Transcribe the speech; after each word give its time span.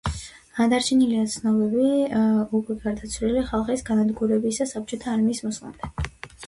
დარჩენილია 0.71 1.25
ცნობები 1.33 1.91
უკვე 2.61 2.79
გარდაცვლილი 2.87 3.45
ხალხის 3.53 3.87
განადგურებისა 3.93 4.69
საბჭოთა 4.75 5.17
არმიის 5.19 5.49
მოსვლამდე. 5.49 5.97